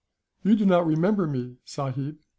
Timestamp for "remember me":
0.87-1.57